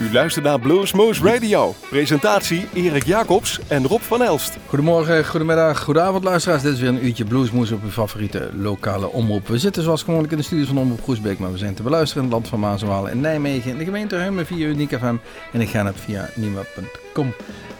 [0.00, 1.74] U luistert naar Bluesmoose Radio.
[1.90, 4.56] Presentatie Erik Jacobs en Rob van Elst.
[4.66, 6.62] Goedemorgen, goedemiddag, goedenavond luisteraars.
[6.62, 9.48] Dit is weer een uurtje Bluesmoose op uw favoriete lokale omroep.
[9.48, 12.24] We zitten zoals gewoonlijk in de studios van Omroep Groesbeek, maar we zijn te beluisteren
[12.24, 15.16] in het land van Maas en in Nijmegen, in de gemeente Heumen via Uniek FM
[15.52, 17.34] en ik ga het via nieuwe.com.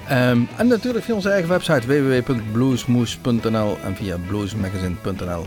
[0.09, 5.47] Ehm, en natuurlijk via onze eigen website www.bluesmoose.nl en via bluesmagazine.nl.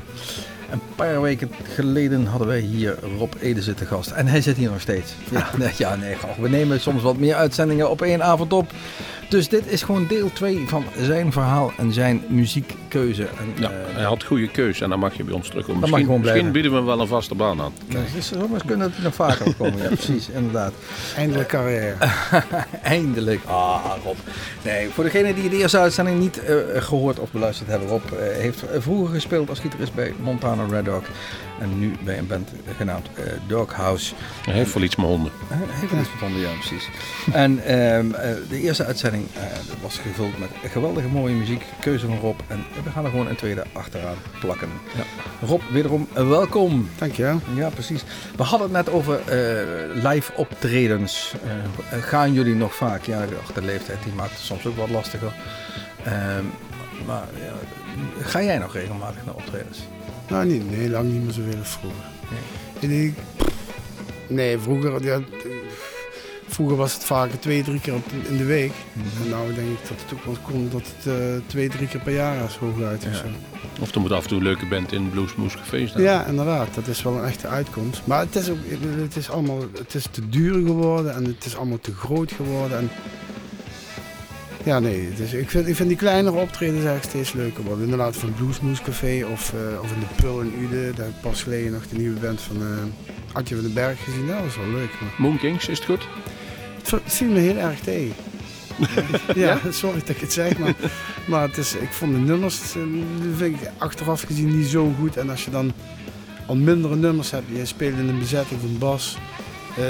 [0.71, 4.11] Een paar weken geleden hadden wij hier Rob Ede zitten gast.
[4.11, 5.13] En hij zit hier nog steeds.
[5.31, 8.71] Ja, nee, ja, nee we nemen soms wat meer uitzendingen op één avond op.
[9.31, 13.23] Dus dit is gewoon deel 2 van zijn verhaal en zijn muziekkeuze.
[13.23, 15.81] En, Ja, eh, hij had goede keus en dan mag je bij ons terugkomen.
[15.81, 17.73] Dan mag je Misschien, gewoon misschien bieden we hem wel een vaste baan aan.
[17.87, 19.77] het zou maar eens kunnen dat hij nog vaker komen.
[19.81, 20.73] Ja, precies, inderdaad.
[21.15, 21.95] Eindelijk carrière.
[22.81, 23.39] Eindelijk.
[23.45, 24.17] Ah, Rob.
[24.63, 28.37] Nee, voor degenen die de eerste uitzending niet eh, gehoord of beluisterd hebben, Rob eh,
[28.37, 31.03] heeft vroeger gespeeld als gitarist bij Montana Red Dog.
[31.61, 34.13] En nu bij een band genaamd eh, Doghouse.
[34.45, 35.31] Hij heeft wel iets met honden.
[35.51, 36.89] Uh, Even iets van ja, precies.
[37.31, 39.41] En ehm, eh, de eerste uitzending eh,
[39.81, 42.39] was gevuld met geweldige mooie muziek, keuze van Rob.
[42.47, 44.69] En we gaan er gewoon een tweede achteraan plakken.
[44.95, 45.03] Ja.
[45.47, 46.89] Rob, wederom welkom.
[46.97, 47.39] Dankjewel.
[47.55, 48.03] Ja, precies.
[48.35, 51.33] We hadden het net over eh, live optredens.
[51.91, 53.05] Eh, gaan jullie nog vaak?
[53.05, 55.33] Ja, ach, de leeftijd die maakt het soms ook wat lastiger.
[56.03, 56.43] Ehm,
[57.05, 57.53] maar ja,
[58.21, 59.79] ga jij nog regelmatig naar optredens?
[60.29, 62.03] Nou, niet, nee, lang niet meer zoveel als vroeger.
[62.79, 63.13] Nee, ik,
[64.27, 65.19] nee vroeger, ja,
[66.47, 68.71] vroeger was het vaak twee, drie keer op in de week.
[69.23, 71.99] En nou denk ik dat het ook wel komt dat het eh, twee, drie keer
[71.99, 72.97] per jaar is hooguit.
[73.05, 73.17] of Ja.
[73.17, 73.25] zo.
[73.81, 76.01] Of er moet af en toe een leuke band in Bluesmoose Café staan.
[76.01, 76.67] Ja, inderdaad.
[76.75, 78.01] Dat is wel een echte uitkomst.
[78.05, 78.57] Maar het is, ook,
[79.01, 82.77] het is allemaal het is te duur geworden en het is allemaal te groot geworden.
[82.77, 82.89] En
[84.63, 85.09] ja, nee.
[85.17, 87.83] Is, ik, vind, ik vind die kleinere optredens eigenlijk steeds leuker worden.
[87.83, 90.95] Inderdaad van Bluesmoose Café of, eh, of in de Pul in Uden.
[90.95, 92.67] Daar heb ik pas geleden nog de nieuwe band van eh
[93.33, 94.27] Adje van den Berg gezien.
[94.27, 94.89] Dat was wel leuk.
[95.01, 96.07] Maar Moon Kings, is het goed?
[96.89, 98.15] het viel me heel erg tegen.
[99.35, 100.75] ja, sorry dat ik het zeg, maar,
[101.27, 102.81] maar het is, ik vond de nummers eh,
[103.35, 105.17] vind ik achteraf gezien niet zo goed.
[105.17, 105.71] En als je dan
[106.47, 109.17] al mindere nummers hebt, je speelt in een bezetting van bas,
[109.77, 109.85] eh,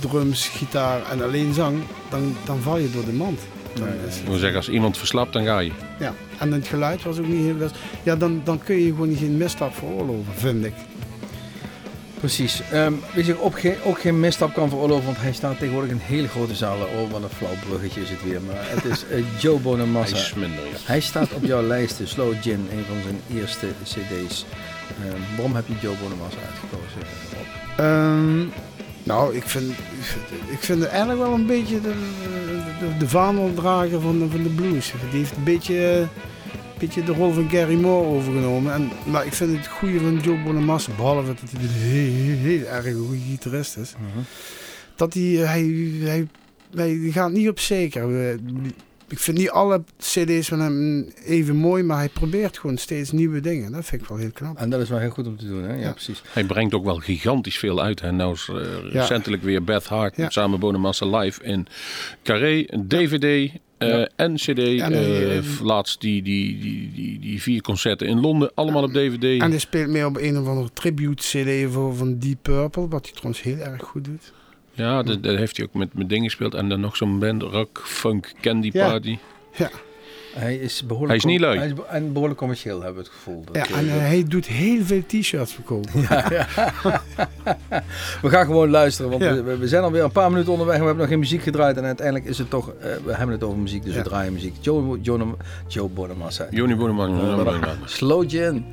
[0.00, 3.40] drums, gitaar en alleen zang, dan, dan val je door de mand.
[3.74, 5.72] Dan Ik wil zeggen, als iemand verslapt, dan ga je.
[5.98, 6.14] ja.
[6.38, 7.74] En het geluid was ook niet heel best.
[8.02, 10.72] Ja, dan, dan kun je gewoon geen misstap veroorloven, vind ik.
[12.18, 12.60] Precies.
[12.72, 15.98] Ehm weet je, ook geen, ook geen misstap kan veroorloven, want hij staat tegenwoordig in
[16.02, 16.86] hele grote zalen.
[16.88, 18.40] Oh, wat een flauw bruggetje is het weer.
[18.40, 20.16] Maar het is eh, Joe Hij Bonamassa.
[20.16, 20.76] is minder, ja.
[20.84, 24.44] Hij staat op jouw lijst, de Slow Gin, een van zijn eerste cd's.
[25.04, 27.00] Ehm, waarom heb je Joe Bonamassa uitgekozen?
[27.36, 28.50] Rob?
[29.04, 29.70] Nou, ik vind,
[30.50, 31.92] ik vind het eigenlijk wel een beetje de,
[32.80, 34.92] de, de vaandeldrager van, de- van de blues.
[35.10, 36.08] Die heeft een beetje, een
[36.78, 38.72] beetje de rol van Gary Moore overgenomen.
[38.72, 42.84] En, maar ik vind het goede van Joe Bonamassa, behalve dat hij een heel, erg
[42.96, 43.92] goede gitarist is,
[44.96, 45.62] dat hij, hij,
[46.00, 46.28] hij,
[46.74, 48.38] hij gaat niet op zeker.
[49.12, 53.40] Ik vind niet alle cd's van hem even mooi, maar hij probeert gewoon steeds nieuwe
[53.40, 53.72] dingen.
[53.72, 54.56] Dat vind ik wel heel knap.
[54.56, 55.74] En dat is wel heel goed om te doen, hè?
[55.74, 55.90] Ja, Ja.
[55.92, 56.22] precies.
[56.32, 58.00] Hij brengt ook wel gigantisch veel uit.
[58.00, 59.00] En nou is eh, Ja.
[59.00, 60.30] recentelijk weer Beth Hart Ja.
[60.30, 61.66] samen Bonamassa live in
[62.22, 64.08] Carré, een DVD eh, Ja.
[64.16, 64.58] en CD.
[64.58, 69.40] En, eh, laatst die, die, die, die, die vier concerten in Londen, allemaal op DVD.
[69.40, 73.04] En hij speelt mee op een of andere tribute CD voor, van Deep Purple, wat
[73.04, 74.32] hij trouwens heel erg goed doet.
[74.72, 76.54] Ja, dat, dat heeft hij ook met, met dingen gespeeld.
[76.54, 78.88] En dan nog zo'n band, Rock Funk Candy Ja.
[78.90, 79.18] Party.
[80.34, 81.56] Hij is behoorlijk, Hij is niet lui.
[81.58, 83.44] Hij is be- en behoorlijk commercieel, hebben we het gevoel.
[83.44, 85.90] Dat, Ja, eh, en dat- eh, hij doet heel veel t-shirts verkopen.
[88.22, 89.42] We gaan gewoon luisteren, want Ja.
[89.42, 91.76] we, we zijn alweer een paar minuten onderweg en we hebben nog geen muziek gedraaid.
[91.76, 94.02] En uiteindelijk is het toch, eh, we hebben het over muziek, dus Ja.
[94.02, 94.54] we draaien muziek.
[94.60, 95.26] Joe, Joe,
[95.68, 96.46] Joe Bonamassa.
[96.50, 97.76] Johnny Bonamassa.
[97.84, 98.64] Slow Gin.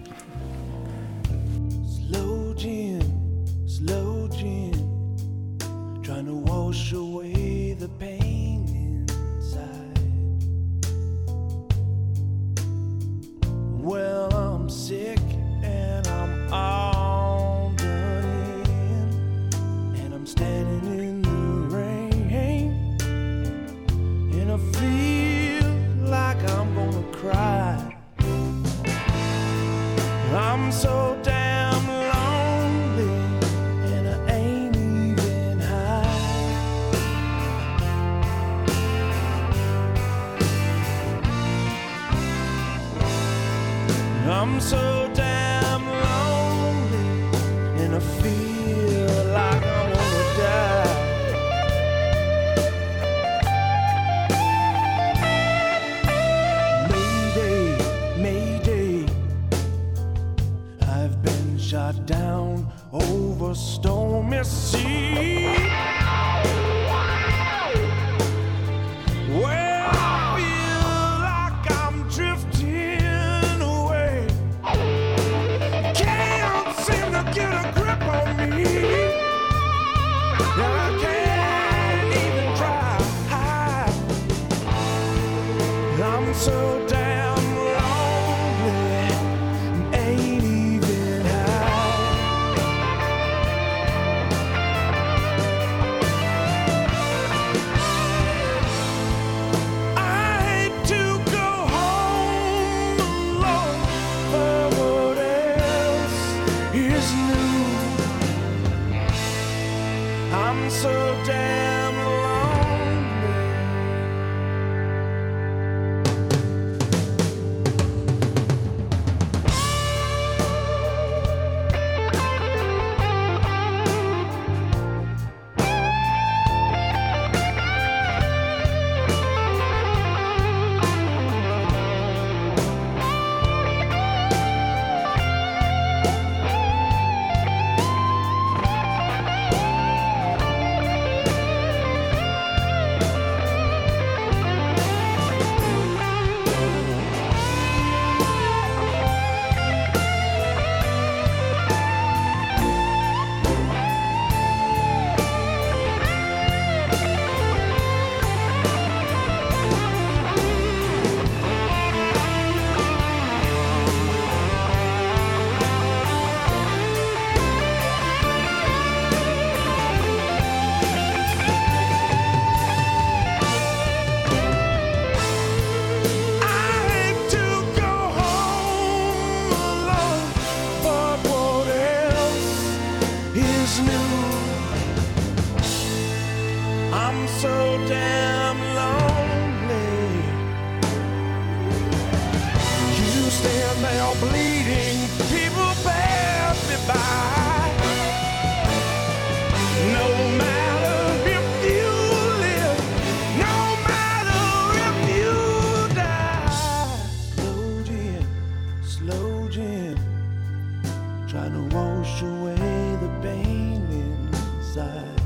[211.53, 215.21] to wash away the pain inside.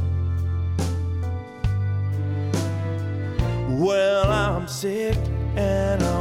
[3.69, 5.17] Well, I'm sick
[5.55, 6.12] and I'm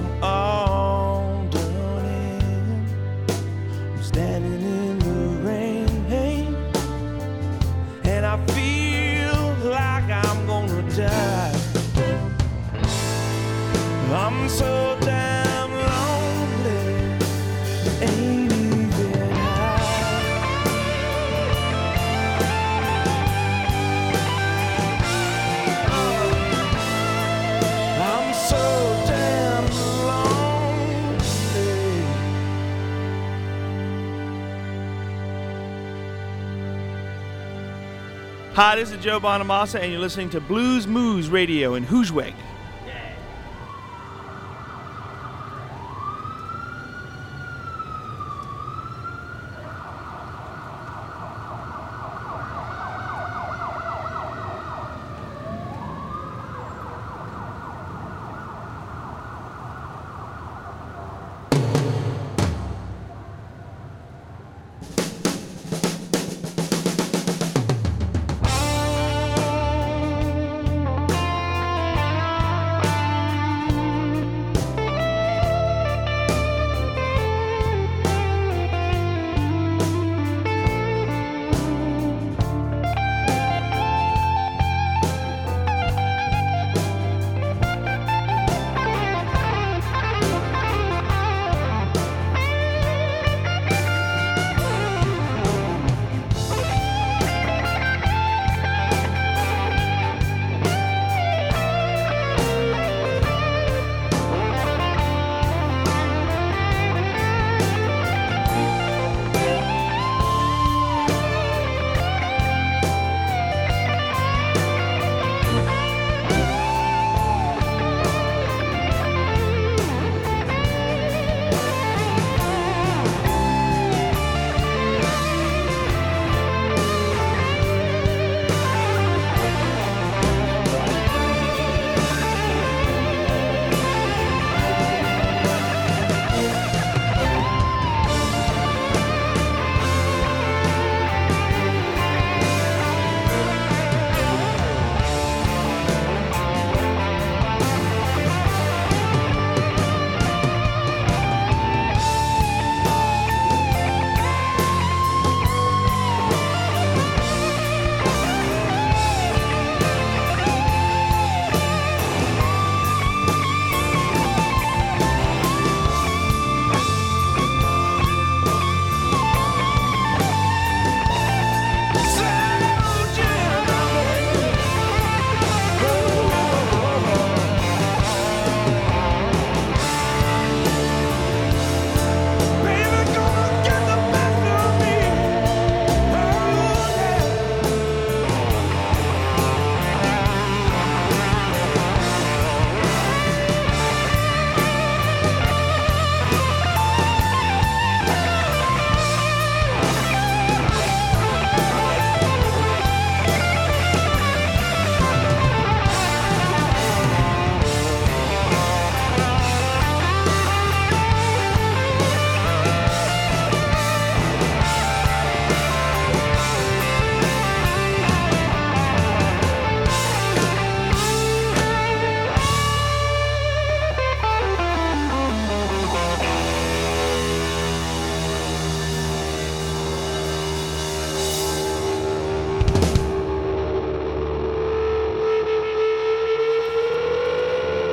[38.54, 42.34] Hi, this is Joe Bonamassa, and you're listening to Blues Moves Radio in Hoosweg.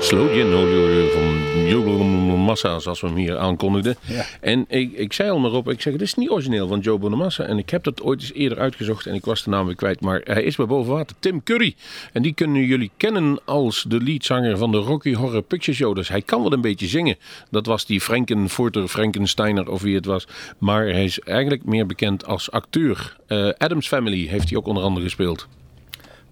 [0.10, 3.96] Slow Gin hoorde je van Joe Bonamassa, zoals we hem hier aankondigden.
[4.06, 4.26] Ja.
[4.42, 6.98] En ik, ik zei al maar op, ik zeg, dit is niet origineel van Joe
[6.98, 7.44] Bonamassa.
[7.44, 10.02] En ik heb dat ooit eens eerder uitgezocht en ik was de naam weer kwijt.
[10.02, 11.76] Maar hij is bij boven water, Tim Curry.
[12.14, 15.96] En die kunnen jullie kennen als de leadzanger van de Rocky Horror Picture Show.
[15.96, 17.18] Dus hij kan wel een beetje zingen.
[17.52, 20.28] Dat was die Frankenfurter, Frankensteiner of wie het was.
[20.58, 23.18] Maar hij is eigenlijk meer bekend als acteur.
[23.28, 25.48] Eh, Adams Family heeft hij ook onder andere gespeeld.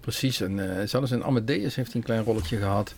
[0.00, 2.94] Precies, en eh, zelfs in Amadeus heeft hij een klein rolletje gehad.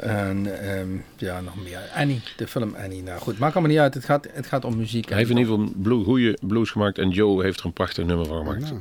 [0.00, 1.78] En ehm, ja, nog meer.
[1.94, 3.02] Annie, de film Annie.
[3.02, 3.94] Nou goed, maakt allemaal niet uit.
[3.94, 5.08] Het gaat, het gaat om muziek.
[5.08, 8.04] Hij heeft in ieder geval blue, goede blues gemaakt en Joe heeft er een prachtig
[8.06, 8.72] nummer van gemaakt.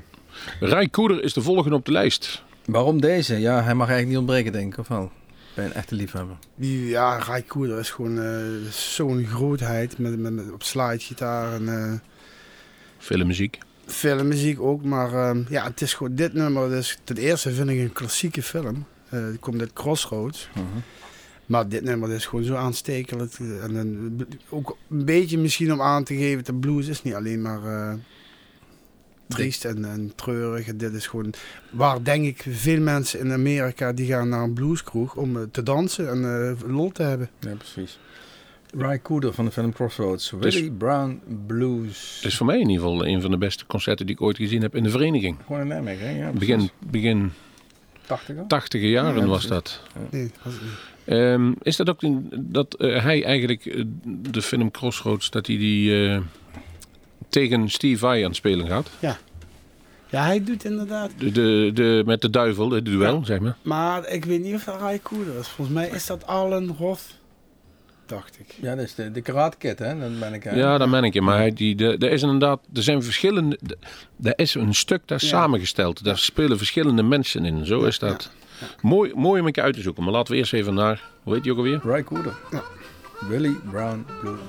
[0.59, 2.43] Rai Koeder is de volgende op de lijst.
[2.65, 3.39] Waarom deze?
[3.39, 5.11] Ja, hij mag eigenlijk niet ontbreken, denk ik, of wel?
[5.53, 6.35] Bij een echte liefhebber.
[6.55, 11.67] die, ja, Rai Koeder is gewoon eh, zo'n grootheid met, met, met- op slidegitaar en
[11.83, 11.93] eh,
[12.97, 13.57] Filmmuziek.
[13.85, 14.83] filmmuziek ook.
[14.83, 16.69] Maar ehm, ja, het is gewoon dit nummer.
[16.69, 18.85] Dus ten eerste vind ik een klassieke film.
[19.09, 20.49] Eh die komt uit Crossroads.
[21.49, 23.33] Maar dit nummer is gewoon zo aanstekelijk.
[23.61, 27.41] En dan ook een beetje misschien om aan te geven, de blues is niet alleen
[27.41, 27.93] maar eh,
[29.27, 30.67] triest en, en treurig.
[30.67, 31.33] En dit is gewoon
[31.71, 35.63] waar denk ik veel mensen in Amerika die gaan naar een blueskroeg om eh, te
[35.63, 37.29] dansen en eh, lol te hebben.
[37.39, 37.99] Ja, precies.
[38.77, 40.33] Ry Cooder van de film Crossroads.
[40.39, 42.15] Dus- Willie Brown Blues.
[42.15, 44.37] Het is voor mij in ieder geval een van de beste concerten die ik ooit
[44.37, 45.37] gezien heb in de vereniging.
[45.45, 46.17] Gewoon in Nijmegen, hè?
[46.17, 47.31] Ja, Begin, begin
[48.09, 49.81] 80 tachtige jaren Ja, was dat.
[50.09, 50.71] Nee, was het niet.
[51.05, 55.57] Ehm, is dat ook in- dat eh, hij eigenlijk eh, de film Crossroads, dat hij
[55.57, 56.21] die eh,
[57.29, 58.89] tegen Steve Vai aan het spelen gaat?
[58.99, 59.17] Ja,
[60.25, 61.11] hij doet inderdaad.
[61.17, 63.23] De, de, de, met de duivel, het duel, Ja.
[63.25, 63.57] zeg maar.
[63.61, 65.47] Maar ik weet niet of dat Ray Cooder is.
[65.47, 67.01] Volgens mij is dat Alan Roth,
[68.09, 68.55] dacht ik.
[68.61, 69.99] Ja, dat is de, de Karate Kid, hè?
[69.99, 70.57] Dan ben ik aan.
[70.57, 71.21] Ja, dat ben ik je.
[71.21, 73.77] Maar hij, die, de, er is inderdaad, er zijn verschillende, de-
[74.23, 75.27] er is een stuk daar Ja.
[75.27, 76.03] samengesteld.
[76.03, 77.65] Daar spelen verschillende mensen in.
[77.65, 78.31] Zo is dat.
[78.81, 80.03] Mooi, mooi om een keer uit te zoeken.
[80.03, 81.79] Maar laten we eerst even naar, hoe heet die ook alweer?
[81.83, 82.33] Ry Cooder.
[82.51, 82.61] Ja.
[83.29, 84.39] Willie Brown Blues.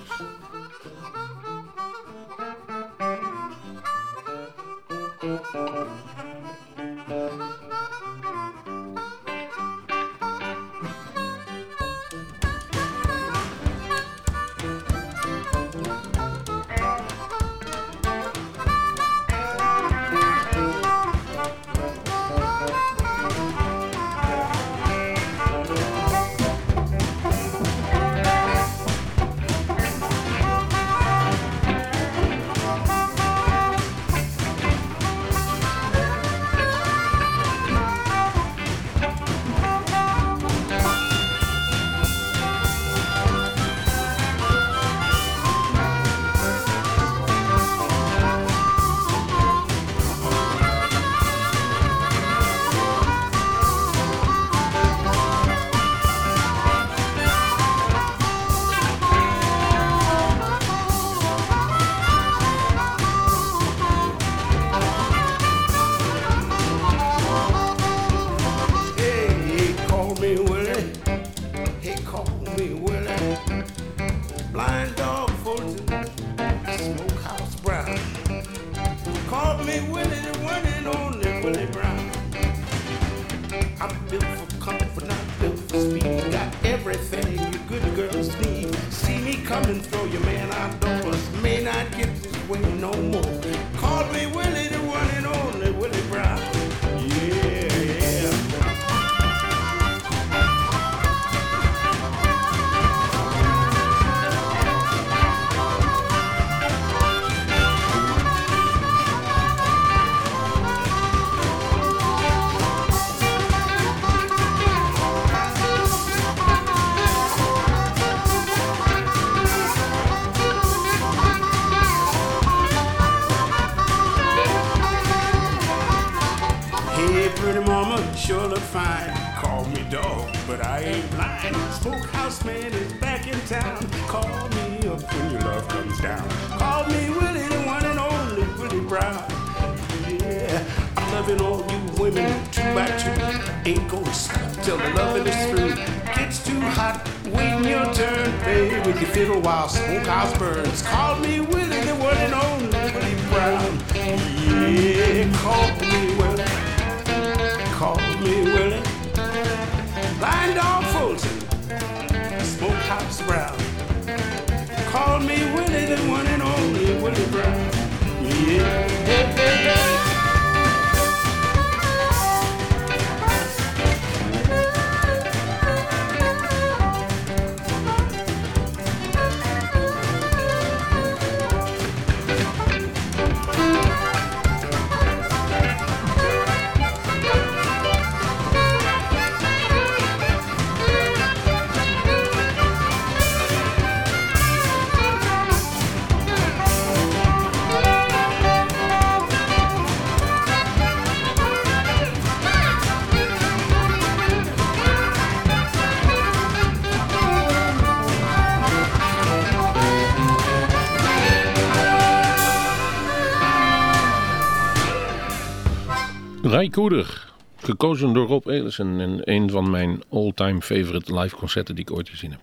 [216.60, 221.84] Ray Koeder, gekozen door Rob Elissen en een van mijn all-time favorite live concerten die
[221.84, 222.40] ik ooit gezien heb.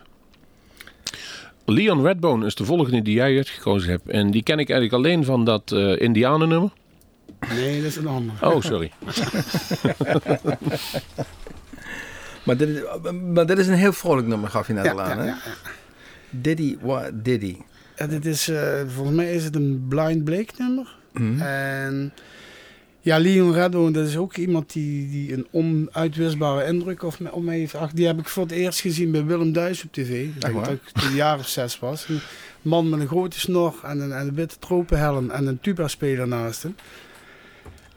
[1.66, 4.10] Leon Redbone is de volgende die jij uitgekozen hebt.
[4.10, 6.70] En die ken ik eigenlijk alleen van dat eh Indianennummer.
[7.50, 8.36] Nee, dat is een ander.
[8.42, 8.92] Oh, sorry.
[12.44, 12.82] Maar dit, is,
[13.34, 15.10] maar dit is een heel vrolijk nummer, gaf je net Ja, al aan.
[15.10, 15.28] ja, hè?
[15.30, 15.52] ja, ja.
[16.30, 17.58] Diddy, what Diddy.
[17.96, 20.96] Ja, dit is, eh, volgens mij is het een Blind Blake nummer.
[21.14, 21.42] Mhm.
[21.42, 22.14] En
[23.08, 27.44] ja, Leon Redbone, dat is ook iemand die, die een onuitwisbare indruk op me, op
[27.44, 27.76] mij heeft.
[27.76, 30.26] Ach, die heb ik voor het eerst gezien bij Willem Duis op tv.
[30.26, 32.08] Ik dat ik een jaar of zes was.
[32.08, 32.20] Een
[32.62, 36.64] man met een grote snor en een, en een witte tropenhelm en een tuba-speler naast
[36.64, 36.76] hem.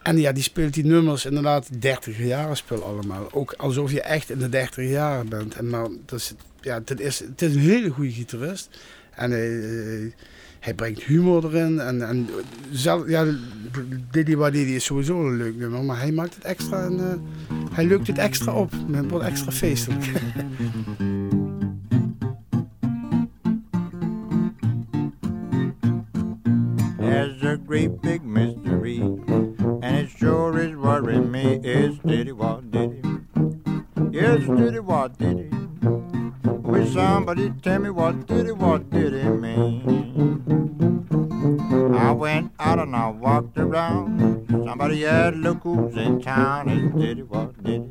[0.03, 3.29] En ja, die speelt die nummers inderdaad 30 jaren spul allemaal.
[3.33, 5.55] Ook alsof je echt in de 30 jaren bent.
[5.55, 8.69] En maar, dus, ja, het, is, het is een hele goede gitarist.
[9.11, 10.13] En eh,
[10.61, 11.81] hij brengt humor erin.
[11.81, 12.29] En, en
[12.71, 13.25] zelf, ja,
[14.11, 15.85] Diddy Wa Diddy is sowieso een leuk nummer.
[15.85, 17.15] Maar hij maakt het extra en eh,
[17.73, 18.73] hij lukt het extra op.
[18.93, 20.05] Het wordt extra feestelijk.
[26.99, 31.59] There's a great big mystery, and it sure is worrying me.
[31.63, 33.01] Is diddy what diddy?
[34.11, 35.49] Yes, diddy what diddy?
[36.43, 38.90] Will somebody tell me what diddy what
[45.03, 46.69] Had look who's in town.
[46.69, 47.91] Is diddy what diddy?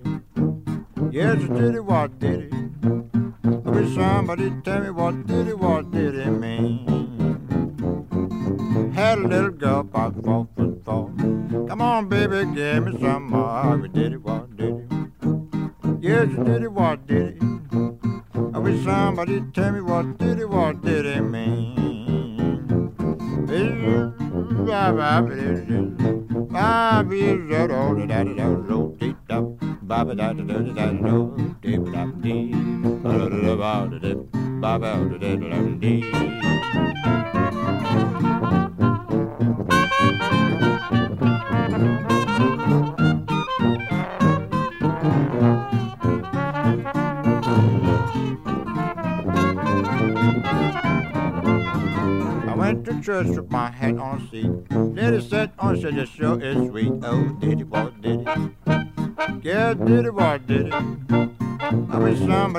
[1.11, 2.49] Yes, diddy what diddy?
[3.43, 5.53] Will somebody tell me what diddy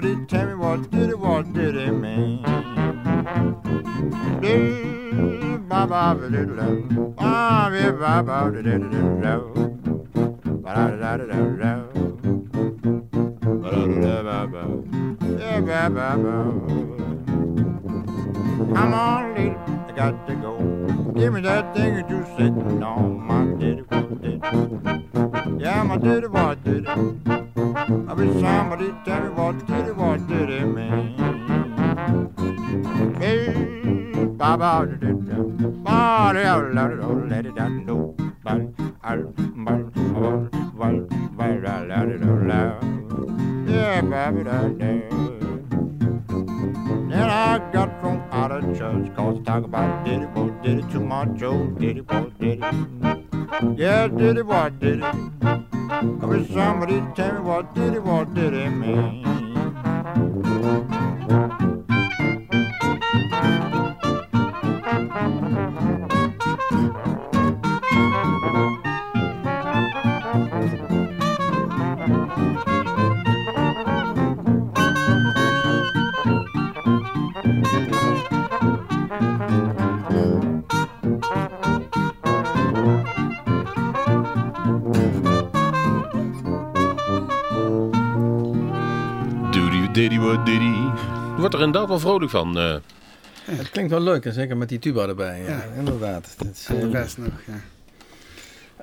[0.00, 2.42] somebody tell me what did it, what did it mean?
[5.68, 6.40] Ba, ba, ba.
[18.74, 19.56] Come on, lady,
[19.88, 20.58] I got to go.
[21.14, 25.60] Give me that thing that you sitting on my daddy what did?
[25.60, 27.39] Yeah, my daddy what did?
[27.61, 31.14] I wish somebody tell me what did it, what did it mean?
[33.20, 33.53] Hey,
[34.38, 38.55] ba ba da da da, ba da da da let it down low, ba
[39.05, 39.12] ba
[39.61, 39.77] ba
[40.09, 40.33] ba
[40.79, 40.88] ba
[41.37, 42.61] ba da da da da da,
[43.70, 44.92] yeah, ba ba da da.
[47.11, 50.90] Then I got thrown out of church cause talk about did it, what did it
[50.92, 52.33] to my Joe, oh, did it, what?
[53.77, 55.79] Yeah, did it, what did it?
[55.92, 59.26] I wish somebody tell me what did it, what did it mean?
[90.36, 90.88] Diddy.
[91.38, 92.58] Wordt er inderdaad wel vrolijk van.
[92.58, 92.76] eh.
[93.44, 95.40] Het klinkt wel leuk, en zeker met die tuba erbij.
[95.42, 95.62] Ja, Ja.
[95.78, 96.34] inderdaad.
[96.38, 97.60] Dat is, En de eh, rest nog, ja.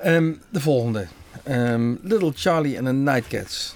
[0.01, 1.07] ehm, de volgende.
[1.43, 3.75] Ehm, Little Charlie and the Nightcats.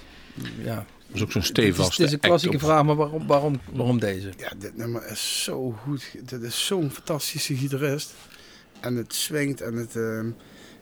[0.63, 1.97] Ja, Dat is ook zo'n stevast.
[1.97, 4.29] het is een klassieke vraag, maar waarom, waarom, waarom deze?
[4.37, 6.15] Ja, dit nummer is zo goed.
[6.25, 8.13] Dit is zo'n fantastische gitarist.
[8.79, 9.95] En het swingt en het...
[9.95, 10.27] ehm,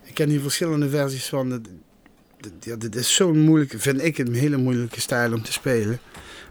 [0.03, 1.49] ik ken hier verschillende versies van.
[1.49, 1.67] Dit,
[2.39, 5.99] dit, ja, dit is zo'n moeilijke, vind ik een hele moeilijke stijl om te spelen.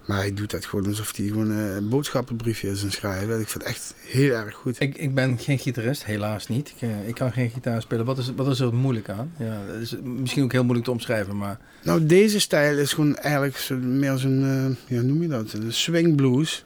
[0.08, 3.40] Maar hij doet dat gewoon alsof hij gewoon eh, een boodschappenbriefje is aan schrijven.
[3.40, 4.80] Ik vind het echt heel erg goed.
[4.80, 6.68] Ik, ik ben geen gitarist, helaas niet.
[6.68, 8.04] Ik, eh, ik kan geen gitaar spelen.
[8.04, 9.32] Wat is, wat is er moeilijk aan?
[9.38, 11.58] Ja, dat is misschien ook heel moeilijk te omschrijven, maar...
[11.82, 14.44] Nou, deze stijl is gewoon eigenlijk zo, meer zo'n,
[14.88, 15.52] eh, ja, noem je dat?
[15.52, 16.64] Een swing blues.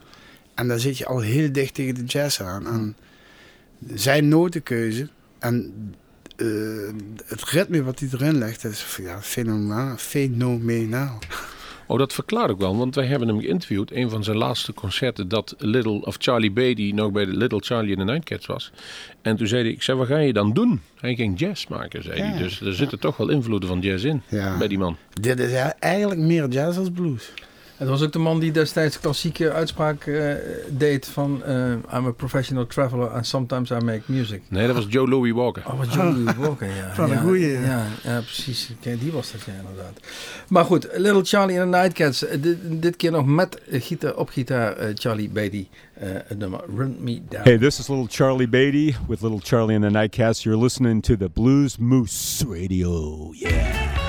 [0.55, 2.67] En daar zit je al heel dicht tegen de jazz aan.
[2.67, 2.95] En
[3.93, 5.73] zijn notenkeuze en
[7.25, 9.97] het ritme wat hij erin legt is ja, fenomenaal.
[9.97, 11.19] fenomenaal.
[11.87, 13.91] Oh, dat verklaart ook wel, want wij hebben hem geïnterviewd.
[13.91, 17.91] Een van zijn laatste concerten dat Little of Charlie Beatty nog bij de Little Charlie
[17.91, 18.71] in the Nightcats was.
[19.21, 20.81] En toen zei hij, ik zei, wat ga je dan doen?
[20.99, 22.37] Hij ging jazz maken, zei Ja, hij.
[22.37, 24.57] Dus er zitten toch wel invloeden van jazz in Ja.
[24.57, 24.97] bij die man.
[25.21, 27.31] Dit is eigenlijk meer jazz als blues.
[27.83, 30.33] Het was ook de man die destijds klassieke uitspraak eh,
[30.69, 31.55] deed van eh,
[31.93, 34.41] I'm a professional traveler and sometimes I make music.
[34.47, 35.63] Nee, dat was Joe Louis Walker.
[35.67, 36.93] Oh, wat Johnny Walker, ja.
[36.97, 37.59] Wat een ja, goeie, ja.
[37.61, 38.71] Ja, ja, precies.
[38.81, 39.99] Kijk, die was dat, ja, inderdaad.
[40.47, 42.25] Maar goed, Little Charlie and the Nightcats.
[42.25, 45.67] eh, Dit, dit keer nog met eh, gitaar, op gitaar eh, Charlie Beatty.
[45.93, 47.43] eh, het nummer Run Me Down.
[47.43, 50.43] Hey, this is little Charlie Beatty with little Charlie and the Nightcats.
[50.43, 53.29] You're listening to the Blues Moose Radio.
[53.33, 54.02] Yeah.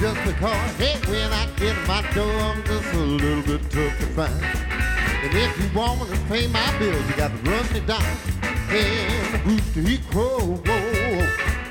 [0.00, 4.06] Just because, hey, when I get my door, I'm just a little bit tough to
[4.16, 4.32] find.
[5.22, 8.02] And if you want to pay my bills, you got to run me down.
[8.70, 10.56] And the rooster he whoa,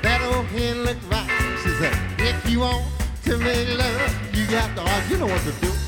[0.02, 1.58] that old hen look right.
[1.64, 2.86] She said, if you want
[3.24, 5.79] to make love, you got to, oh, you know what to do.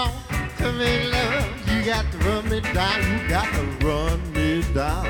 [0.00, 2.98] Want to make love, you got to run me down.
[3.12, 5.06] You got to run me down.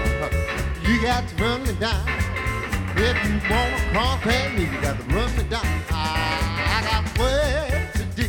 [0.86, 2.04] You got to run me down.
[2.96, 5.66] If you want to contact me, you got to run me down.
[5.90, 6.02] I,
[6.74, 8.26] I got work to do.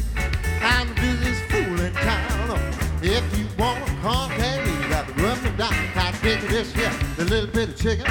[0.62, 2.60] I'm the busiest fool in town.
[3.02, 5.74] If you want to contact me, you got to run me down.
[5.96, 8.06] I take this here, the little bit of chicken,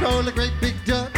[0.00, 1.12] totally great big duck.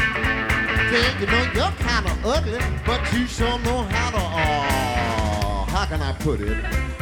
[0.91, 4.72] Say, you know, you're kind of ugly, but you sure know how to, how
[5.93, 7.02] can I put it?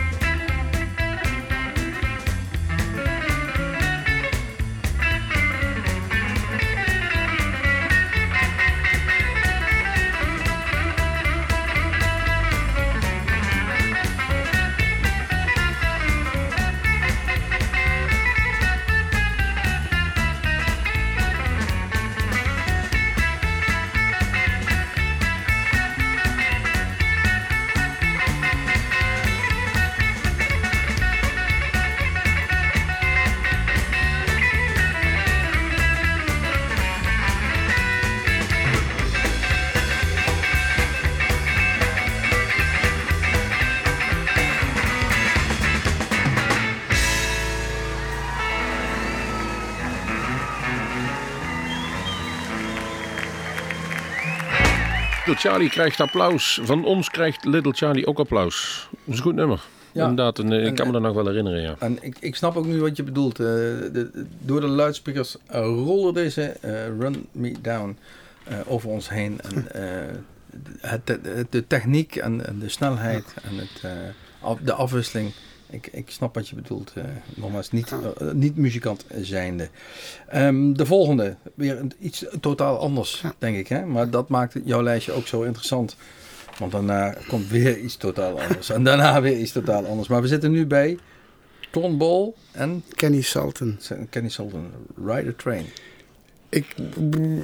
[55.41, 56.61] Charlie krijgt applaus.
[56.63, 58.89] Van ons krijgt Little Charlie ook applaus.
[58.91, 59.61] Dat is een goed nummer.
[59.93, 60.03] Ja.
[60.09, 61.75] Inderdaad, en, eh, ik En- kan me dat nog wel herinneren, ja.
[61.79, 63.39] En ik, ik snap ook nu wat je bedoelt.
[63.41, 67.97] Eh, de, door de luidsprekers eh, rollen deze eh, Run Me Down
[68.45, 69.41] eh, over ons heen.
[69.41, 70.15] En, eh,
[70.81, 73.91] het, de, de techniek en, en de snelheid en het, eh,
[74.41, 75.33] af- de afwisseling.
[75.71, 76.93] Ik, ik snap wat je bedoelt.
[76.95, 77.05] eh
[77.35, 79.69] nogmaals, niet, eh, niet muzikant zijnde.
[80.29, 83.69] Ehm, de volgende, weer iets totaal anders, denk ik.
[83.69, 83.87] Hè?
[83.87, 85.97] Maar dat maakt jouw lijstje ook zo interessant.
[86.59, 88.71] Want daarna komt weer iets totaal anders.
[88.71, 90.09] En daarna weer iets totaal anders.
[90.09, 90.99] Maar we zitten nu bij
[91.71, 93.79] Ton Ball en Kenny Salton.
[94.11, 94.71] Kenny Sullivan.
[95.07, 95.65] Ride a Train.
[96.49, 96.75] Ik,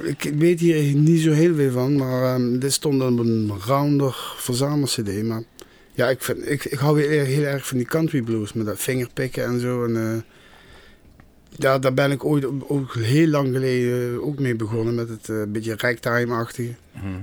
[0.03, 4.35] ik weet hier niet zo heel veel van, maar ehm, dit stond op een rounder
[4.37, 5.23] verzamel-cd.
[5.23, 5.43] Maar
[5.97, 8.79] ja, ik, vind, ik, ik hou weer heel erg van die country blues, met dat
[8.79, 9.85] vingerpikken en zo.
[9.85, 10.21] En, eh,
[11.49, 15.41] ja, daar ben ik ooit ook heel lang geleden ook mee begonnen, met het eh,
[15.47, 16.73] beetje ragtime-achtige.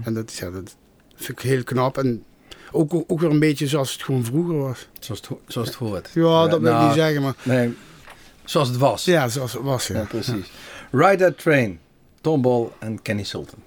[0.04, 0.76] En dat, ja, dat
[1.14, 1.98] vind ik heel knap.
[1.98, 2.24] En
[2.72, 4.88] ook, ook weer een beetje zoals het gewoon vroeger was.
[4.98, 6.10] Zoals het, zoals het hoort.
[6.14, 7.34] Ja, dat wil ik nou, niet zeggen, maar...
[7.42, 7.74] Nee,
[8.44, 9.04] zoals het was.
[9.04, 9.98] Ja, zoals het was, ja.
[9.98, 10.50] Ja, precies.
[10.90, 11.78] Ride That Train.
[12.20, 13.58] Tom Ball en Kenny Sultan.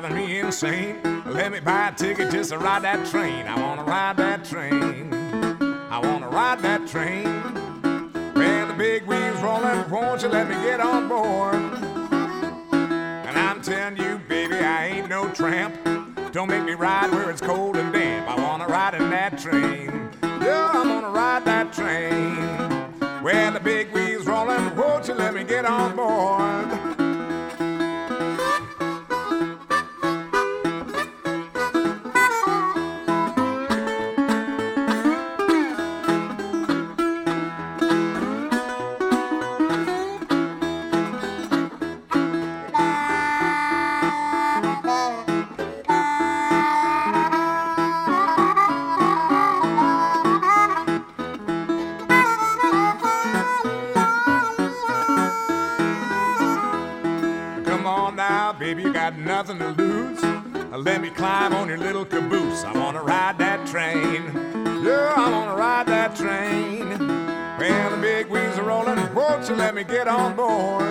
[0.00, 0.98] Driving me insane.
[1.26, 3.46] Let me buy a ticket just to ride that train.
[3.46, 5.12] I wanna ride that train.
[5.90, 7.26] I wanna ride that train.
[8.34, 11.56] Well, the big wheels rolling, won't you let me get on board?
[12.72, 15.74] And I'm telling you, baby, I ain't no tramp.
[16.32, 18.30] Don't make me ride where it's cold and damp.
[18.30, 20.08] I wanna ride in that train.
[20.22, 23.22] Yeah, I'm gonna ride that train.
[23.22, 26.91] Well, the big wheels rolling, won't you let me get on board?
[59.02, 60.22] Got nothing to lose.
[60.70, 62.62] Let me climb on your little caboose.
[62.62, 64.22] I wanna ride that train.
[64.84, 66.88] Yeah, I wanna ride that train.
[67.58, 69.12] Well, the big wheels are rolling.
[69.12, 70.84] Won't you let me get on board?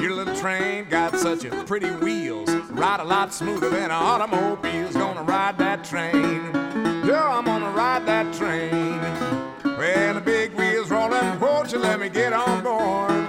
[0.00, 2.48] Your little train got such a pretty wheels.
[2.70, 4.94] Ride a lot smoother than an automobile's.
[4.94, 6.52] Gonna ride that train.
[7.04, 9.00] Yeah, I'm gonna ride that train.
[9.76, 11.40] Well, the big wheels rolling.
[11.40, 13.27] Won't you let me get on board?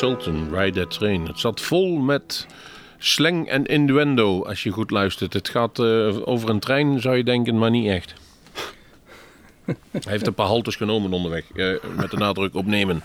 [0.00, 1.26] Sultan, Ride That Train.
[1.26, 2.46] Het zat vol met
[2.98, 5.32] slang en innuendo als je goed luistert.
[5.32, 8.14] Het gaat eh, over een trein, zou je denken, maar niet echt.
[9.90, 13.02] Hij heeft een paar haltes genomen onderweg, eh, met de nadruk op nemen.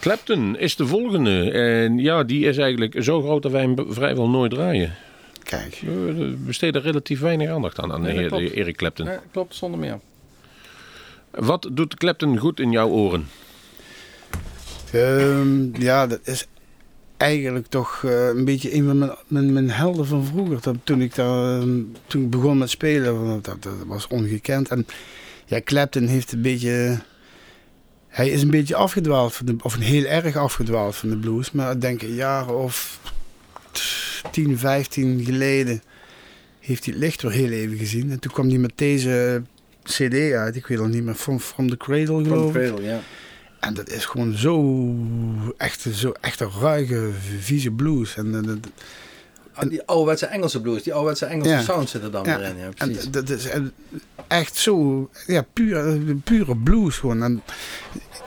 [0.00, 1.50] Clapton is de volgende.
[1.50, 4.94] En ja, die is eigenlijk zo groot dat wij hem vrijwel nooit draaien.
[5.42, 5.82] Kijk.
[5.84, 8.56] We besteden relatief weinig aandacht aan, aan Nee, heer-.
[8.56, 9.06] Eric Clapton.
[9.06, 10.00] Nee, klopt, zonder meer.
[11.30, 13.26] Wat doet Clapton goed in jouw oren?
[14.92, 16.46] Ehm, ja, dat is
[17.16, 20.60] eigenlijk toch eh, een beetje een van mijn, mijn, mijn helden van vroeger.
[20.60, 24.68] Dat, toen, ik daar, ehm, toen ik begon met spelen, dat, dat was ongekend.
[24.68, 24.86] En
[25.46, 26.98] ja, Clapton heeft een beetje...
[28.08, 31.52] Hij is een beetje afgedwaald, van de, of heel erg afgedwaald van de blues.
[31.52, 33.00] Maar ik denk een jaar of
[34.30, 35.82] 10, 15 geleden
[36.60, 38.10] heeft hij het licht weer heel even gezien.
[38.10, 39.42] En toen kwam hij met deze
[39.82, 42.78] cd uit, ik weet al niet meer, From, From the Cradle geloof ik.
[42.80, 43.00] ja.
[43.62, 44.94] En dat is gewoon zo
[45.56, 48.16] echt, zo echt een ruige, vieze blues.
[48.16, 48.62] En, en, en-
[49.54, 51.60] Ah, Die ouderwetse Engelse blues, die ouderwetse Engelse Ja.
[51.62, 52.38] sound zit er dan Ja.
[52.38, 52.56] weer in.
[52.56, 53.10] Ja, en precies.
[53.10, 53.48] dat is
[54.28, 57.22] echt zo, ja, puur, pure blues gewoon.
[57.22, 57.42] En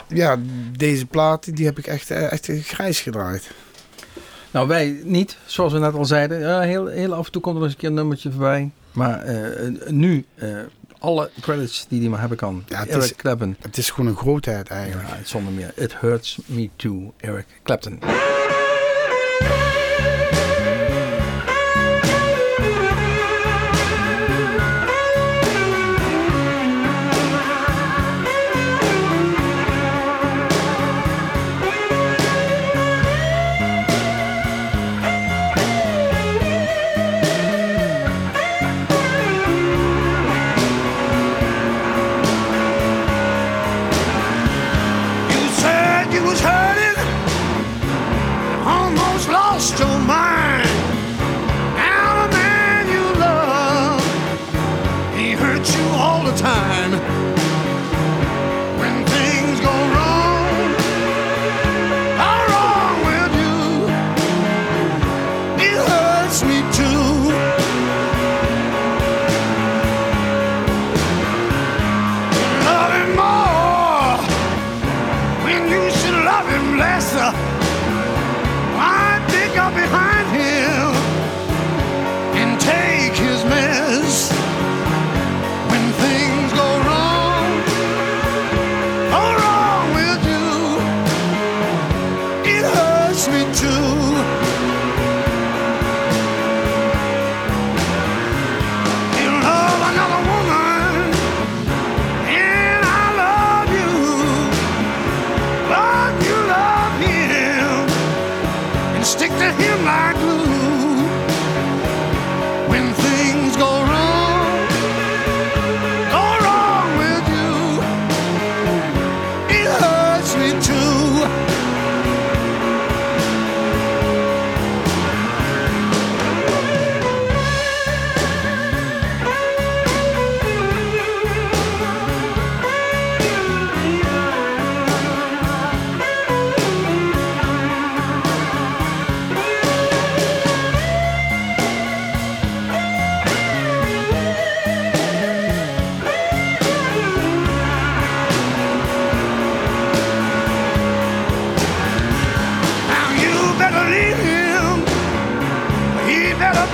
[0.08, 0.38] ja,
[0.78, 3.50] deze plaat, die heb ik echt, eh, echt grijs gedraaid.
[4.52, 6.39] Nou, wij niet, zoals we net al zeiden.
[6.39, 8.71] Ja, heel, heel af en toe komt er eens een keer een nummertje voorbij.
[8.91, 10.50] Maar eh, nu, eh,
[11.06, 12.63] alle credits die hij maar hebben kan.
[12.68, 13.56] Ja, Eric is- Clapton.
[13.62, 15.08] Het is gewoon een grootheid eigenlijk.
[15.10, 15.72] Ja, zonder meer.
[15.76, 18.00] It hurts me too, Eric Clapton.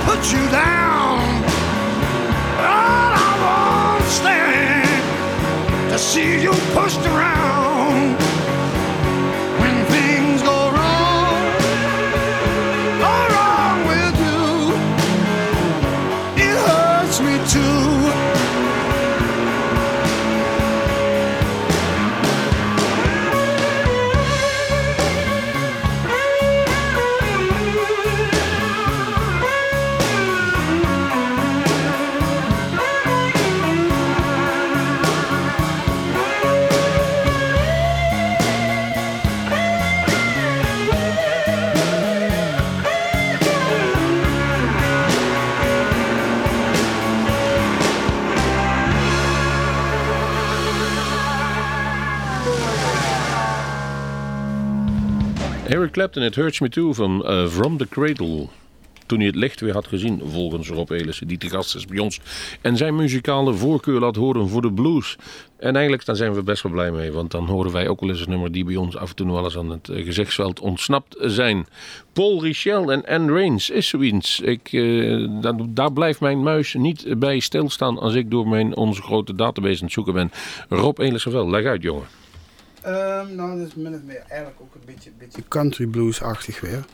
[0.04, 1.18] Put you down.
[2.58, 4.08] But I won't
[5.90, 7.61] to see you pushed around.
[55.82, 58.46] Eric Clapton, It Hurts Me Too van eh, From the Cradle.
[59.06, 61.98] Toen hij het licht weer had gezien, volgens Rob Elissen, die te gast is bij
[61.98, 62.20] ons.
[62.60, 65.16] En zijn muzikale voorkeur laat horen voor de blues.
[65.56, 67.12] En eigenlijk daar zijn we best wel blij mee.
[67.12, 69.32] Want dan horen wij ook wel eens een nummer die bij ons af en toe
[69.32, 71.66] wel eens aan het eh, gezichtsveld ontsnapt zijn.
[72.12, 74.40] Paul Richel en Anne Rains is zoiets.
[74.40, 79.02] Ik, eh, daar, daar blijft mijn muis niet bij stilstaan als ik door mijn, onze
[79.02, 80.30] grote database aan het zoeken ben.
[80.68, 82.21] Rob Elissen wel, leg uit jongen.
[82.82, 86.84] Ehm, nou, dat is min of meer eigenlijk ook een beetje, beetje country blues-achtig weer.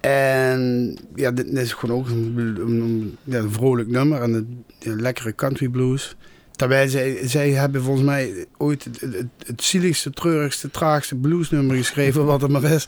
[0.00, 4.34] En ja, dit is gewoon ook een, een, vrolijk nummer en
[4.80, 6.16] een, lekkere country blues.
[6.56, 9.00] Terwijl zij, zij hebben volgens mij ooit het,
[9.46, 12.86] het, zieligste, treurigste, traagste bluesnummer geschreven wat er maar is.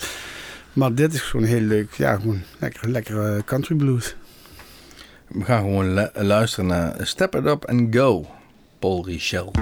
[0.73, 1.93] Maar dit is gewoon heel leuk.
[1.93, 4.17] Ja, gewoon lekker, lekkere country blues.
[5.29, 8.27] We gaan gewoon lu- luisteren naar Step It Up and Go,
[8.79, 9.53] Paul Richel.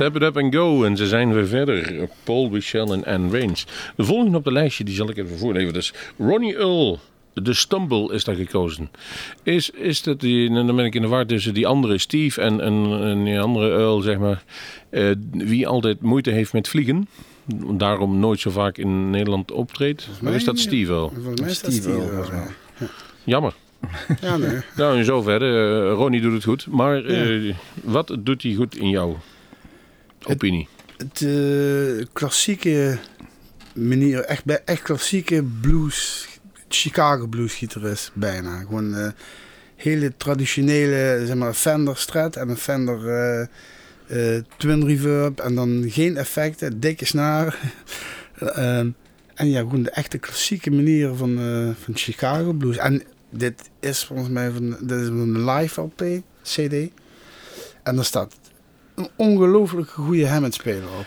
[0.00, 0.84] Step it up and go.
[0.84, 2.08] En ze zijn weer verder.
[2.24, 3.66] Paul Michel en Anne Rains.
[3.96, 5.72] De volgende op de lijstje, die zal ik even voorlezen.
[5.72, 6.98] Dat is Ronnie Earl.
[7.34, 8.90] De Stumble is daar gekozen.
[9.42, 12.40] Is, is dat die, en dan ben ik in de war tussen die andere Steve
[12.40, 14.42] en, en, en die andere Earl, zeg maar.
[14.90, 17.08] eh, wie altijd moeite heeft met vliegen.
[17.72, 20.08] Daarom nooit zo vaak in Nederland optreedt.
[20.22, 21.12] Maar is dat Steve Earl?
[21.14, 22.48] Volgens mij is dat Steve.
[23.24, 23.54] Jammer.
[24.20, 24.58] Ja, nee.
[24.76, 25.88] Nou, in zoverre.
[25.88, 26.66] eh, Ronnie doet het goed.
[26.66, 29.18] Maar eh, wat doet hij goed in jouw
[30.26, 30.68] opinie?
[30.96, 32.98] Het eh, klassieke
[33.74, 36.28] manier, echt, bij- echt klassieke blues,
[36.68, 38.58] Chicago blues gitarist bijna.
[38.58, 39.08] Gewoon eh,
[39.76, 43.08] hele traditionele, zeg maar, Fender Strat en een Fender
[44.06, 47.58] eh, Twin Reverb en dan geen effecten, dikke snaar.
[48.40, 48.90] Ehm,
[49.34, 51.38] en ja, gewoon de echte klassieke manier van,
[51.84, 52.76] van Chicago blues.
[52.76, 56.04] En dit is volgens mij van, dit is een live LP,
[56.42, 56.72] CD.
[57.82, 58.36] En daar staat
[59.00, 61.06] een ongelooflijk goede Hammond-speler op.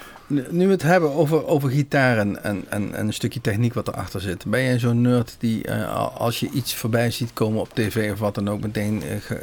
[0.50, 4.22] Nu we het hebben over, over gitaren en, en, en een stukje techniek wat erachter
[4.22, 4.46] zit.
[4.46, 8.20] Ben jij zo'n nerd die eh, als je iets voorbij ziet komen op tv of
[8.20, 9.36] wat dan ook meteen eh,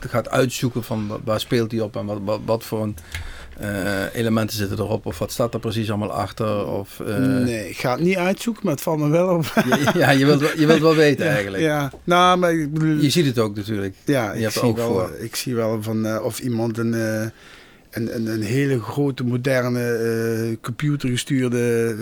[0.00, 2.96] gaat uitzoeken van wa- waar speelt hij op en wat, wat, wat voor een,
[3.58, 6.66] eh, elementen zitten erop of wat staat er precies allemaal achter?
[6.66, 9.52] Of, nee, ik ga het niet uitzoeken, maar het valt me wel op.
[9.94, 11.62] ja, je wilt, wel- je wilt wel weten Ja, eigenlijk.
[11.62, 12.96] Ja, nou, maar ik bedoel...
[12.96, 13.94] Je ziet het ook natuurlijk.
[14.04, 15.10] Ja, je ik hebt zie, ook wel, voor.
[15.18, 16.94] ik zie wel van of iemand een,
[18.02, 21.94] een, een, een hele grote, moderne, eh, computergestuurde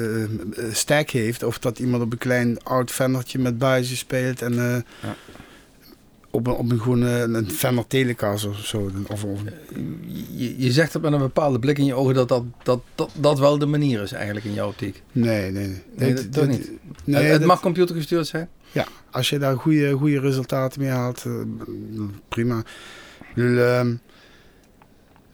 [0.56, 1.42] eh, stack heeft.
[1.42, 4.42] Of dat iemand op een klein oud Fendertje met buizen speelt.
[4.42, 4.84] En Ja.
[6.30, 8.90] op, een, op een, gewoon een Fender Telecaster of zo.
[9.08, 9.40] Of, of,
[10.36, 13.10] Je, je zegt het met een bepaalde blik in je ogen dat dat, dat, dat,
[13.14, 15.02] dat wel de manier is eigenlijk in jouw optiek.
[15.12, 15.82] nee, nee, nee.
[16.12, 16.70] Nee, dat niet.
[17.04, 18.48] Nee, het het dat- mag computergestuurd zijn.
[18.72, 21.24] Ja, als je daar goede, goede resultaten mee haalt,
[22.28, 22.62] prima.
[23.36, 23.94] Ehm,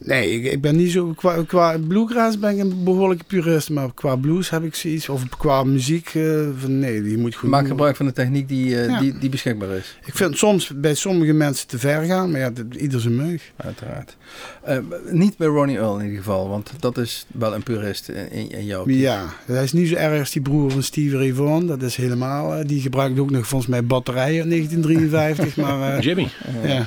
[0.04, 1.12] nee, ik, ik ben niet zo...
[1.16, 5.08] Qua, qua bluegrass ben ik een behoorlijke purist, maar qua blues heb ik zoiets...
[5.08, 6.22] Of qua muziek, eh,
[6.58, 7.48] van nee, die moet goed...
[7.50, 9.00] Maak gebruik van de techniek die, eh, Ja.
[9.00, 9.98] die, die beschikbaar is.
[10.04, 13.52] Ik vind soms bij sommige mensen te ver gaan, maar ja, dat- ieder zijn meug.
[13.56, 14.16] Uiteraard.
[14.62, 14.78] Eh,
[15.10, 18.64] niet bij Ronnie Earl in ieder geval, want dat is wel een purist in, in,
[18.64, 18.98] jouw optiek.
[19.00, 21.66] Ja, hij is niet zo erg als die broer van Stevie Ray Vaughan.
[21.66, 22.66] Dat is helemaal...
[22.66, 24.48] die gebruikt ook nog volgens mij batterijen in
[24.80, 25.96] 1953, maar...
[25.96, 26.28] eh, Jimmy.
[26.64, 26.86] ja.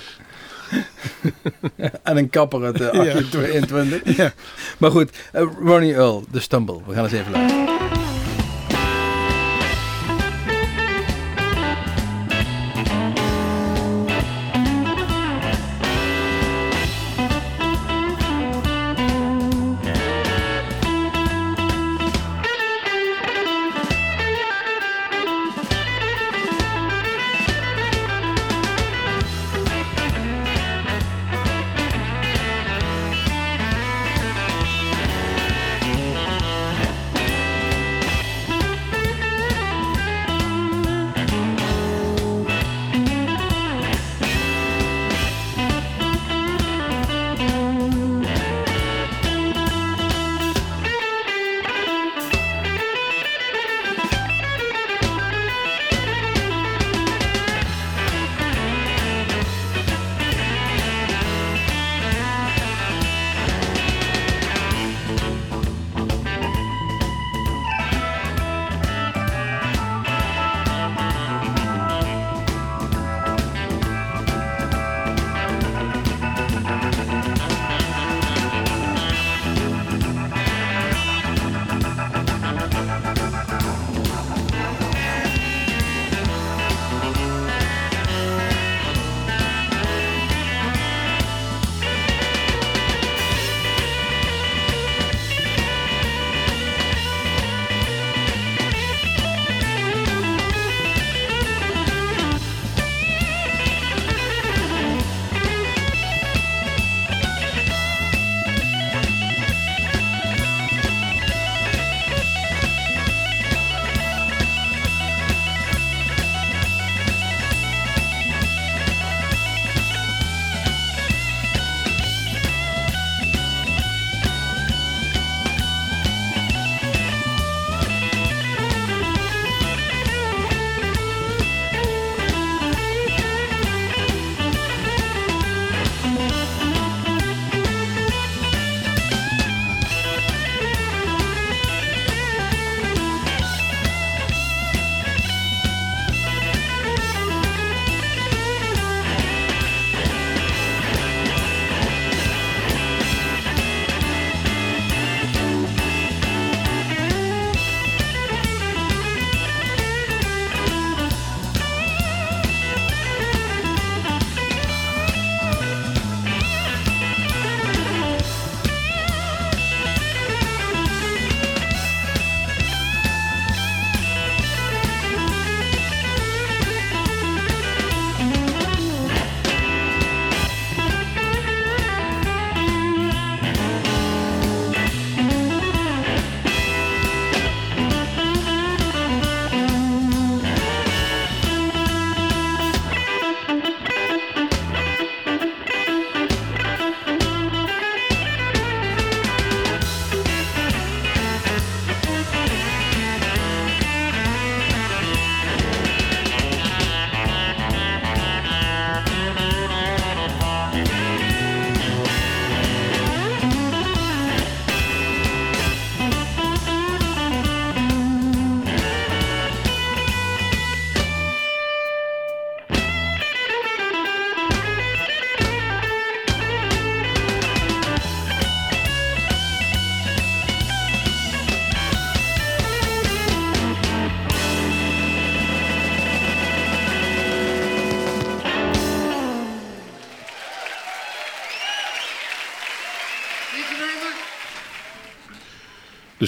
[2.04, 2.92] en een kapper uit de Ja.
[2.92, 4.16] 1822.
[4.18, 4.34] Ja.
[4.78, 6.80] Maar goed, eh, Ronnie Earl, de Stumble.
[6.88, 8.15] We gaan eens even luisteren.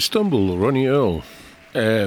[0.00, 1.22] Stumble, Ronnie Earl.
[1.72, 2.04] Eh,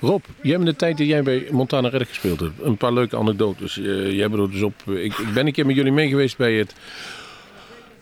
[0.00, 2.92] Rob, jij hebt in de tijd dat jij bij Montana Red gespeeld hebt, een paar
[2.92, 3.78] leuke anekdotes.
[3.78, 4.74] Eh jij er dus op.
[4.86, 6.74] Ik, ik ben een keer met jullie mee geweest bij het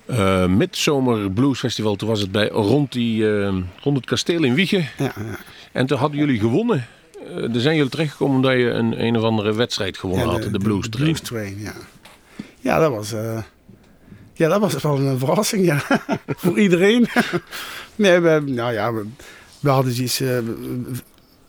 [0.06, 1.96] eh Midzomer Blues Festival.
[1.96, 4.88] Toen was het bij rond, die, eh, rond het kasteel in Wiegen.
[4.98, 5.38] Ja, ja.
[5.72, 6.86] En toen hadden jullie gewonnen.
[7.28, 10.52] Eh daar zijn jullie terechtgekomen omdat je een, een of andere wedstrijd gewonnen Ja, had.
[10.52, 11.04] De, Blues Train.
[11.04, 11.72] Blues Train, ja.
[12.60, 13.42] Ja, dat was, eh,
[14.42, 15.82] ja, dat was wel een verrassing, ja.
[16.42, 17.06] Voor iedereen.
[17.96, 19.04] nee, we, nou ja, we,
[19.60, 20.20] we hadden iets...
[20.20, 20.38] eh,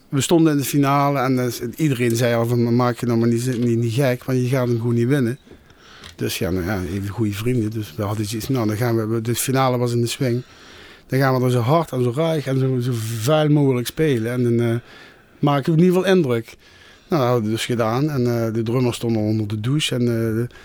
[0.10, 3.28] we, stonden in de finale en eh, iedereen zei al van, maak je nou maar
[3.28, 5.38] niet, niet, niet gek, want je gaat hem gewoon niet winnen.
[6.16, 7.72] Dus ja, nou ja, even goede vrienden.
[7.72, 10.44] Dus we hadden iets, nou dan gaan we, de finale was in de swing.
[11.08, 14.32] Dan gaan we er zo hard en zo ruig en zo, zo vuil mogelijk spelen.
[14.32, 14.76] En dan eh,
[15.40, 16.46] maken we in ieder geval indruk.
[17.08, 18.10] Nou, dat hadden we dus gedaan.
[18.10, 19.96] En eh, de drummer stond al onder de douche.
[19.96, 20.58] En eh,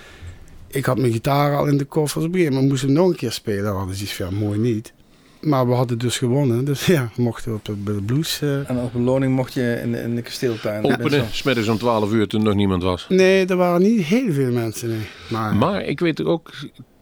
[0.70, 2.20] ik had mijn gitaar al in de koffer.
[2.20, 3.64] Op een gegeven moment moesten we nog een keer spelen.
[3.64, 4.92] Dat hadden ze iets van, ja, mooi niet.
[5.40, 6.64] Maar we hadden dus gewonnen.
[6.64, 8.40] Dus ja, we mochten op de, bij de blues.
[8.42, 8.70] eh.
[8.70, 10.84] En als beloning mocht je in de, in de kasteeltuin.
[10.84, 13.06] Openen, smiddags om 12 uur toen nog niemand was.
[13.08, 14.88] Nee, er waren niet heel veel mensen.
[14.88, 14.98] Nee.
[15.30, 16.50] Maar, Maar ik weet ook,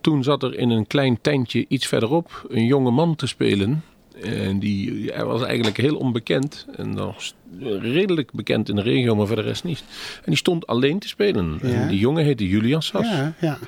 [0.01, 3.83] toen zat er in een klein tentje iets verderop een jonge man te spelen.
[4.23, 6.67] En die hij was eigenlijk heel onbekend.
[6.77, 7.33] En nog
[7.81, 9.85] redelijk bekend in de regio, maar voor de rest niet.
[10.17, 11.59] En die stond alleen te spelen.
[11.63, 11.69] Ja.
[11.69, 13.07] En die jongen heette Julian Sas.
[13.07, 13.59] ja, ja.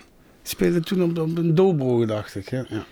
[0.42, 2.50] Ik speelde toen op, op een dobro, dacht ik.
[2.50, 2.84] Ja, ja.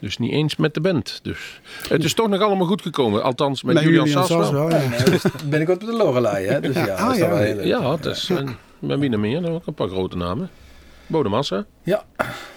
[0.00, 1.20] Dus niet eens met de band.
[1.22, 3.22] Dus het is toch nog allemaal goed gekomen.
[3.22, 4.68] Althans, met, Met Julian, Julian Sas Sas wel.
[4.68, 4.82] wel, ja.
[4.82, 6.60] Ja, dus ben ik op de Lorelei, hè?
[6.60, 7.28] Dus ja, Ja, dat ah, ja.
[7.28, 7.64] wel heel leuk.
[7.64, 8.30] Ja, het is.
[8.30, 9.40] En met wie nog meer?
[9.42, 10.50] Dan ook een paar grote namen.
[11.06, 11.64] Bodemassa.
[11.82, 12.04] Ja.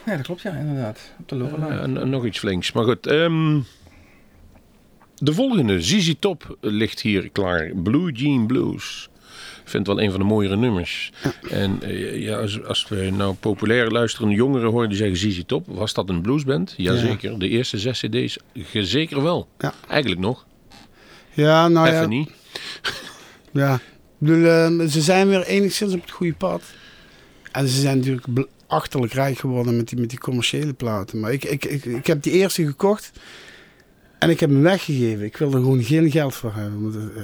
[0.05, 0.99] ja, dat klopt, ja, inderdaad.
[1.19, 1.79] Op de Lorelei.
[1.79, 2.71] En, en nog iets flinks.
[2.71, 3.07] Maar goed.
[3.07, 3.59] ehm,
[5.23, 7.71] de volgende, ZZ Top, ligt hier klaar.
[7.75, 9.09] Blue Jean Blues.
[9.63, 11.11] Ik vind het wel een van de mooiere nummers.
[11.49, 15.65] En eh, ja, als, als we nou populair luisterende jongeren horen die zeggen ZZ Top,
[15.67, 16.73] was dat een bluesband?
[16.77, 17.39] Jazeker.
[17.39, 18.37] De eerste zes cd's,
[18.71, 19.47] zeker wel.
[19.59, 19.73] Ja.
[19.87, 20.45] Eigenlijk nog.
[21.33, 22.07] Ja, nou Even ja.
[22.07, 22.29] niet.
[23.51, 23.81] Ja, ik
[24.17, 26.63] bedoel, eh, ze zijn weer enigszins op het goede pad.
[27.51, 31.19] En ze zijn natuurlijk achterlijk rijk geworden met die, met die commerciële platen.
[31.19, 33.11] Maar ik, ik, ik, ik heb die eerste gekocht
[34.23, 35.25] en ik heb hem weggegeven.
[35.25, 37.11] Ik wilde er gewoon geen geld voor hebben.
[37.15, 37.23] Eh,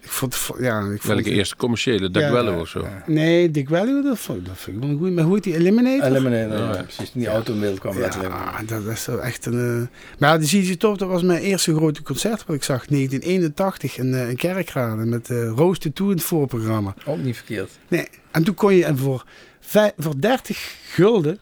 [0.00, 2.10] ik vond, ja, ik vond, Welke eerste commerciële?
[2.10, 2.86] Duck Ja, Wello of zo.
[3.06, 5.12] Nee, Dick Value, dat vond, dat vind ik wel goeie.
[5.12, 5.54] Maar hoe heet die?
[5.54, 6.04] Eliminator?
[6.04, 6.74] Eliminator, Ja.
[6.74, 7.12] ja, precies.
[7.12, 8.34] Die automail kwam letterlijk.
[8.34, 9.80] Ja, dat is zo echt een...
[9.90, 12.86] eh, Maar ja, de ZZ Top, dat was mijn eerste grote concert wat ik zag.
[12.86, 16.94] 1981 in, in Kerkrade met uh, Roos de Toe in het voorprogramma.
[17.06, 17.70] Ook niet verkeerd.
[17.88, 19.24] Nee, en toen kon je en voor,
[19.98, 21.38] voor 30 gulden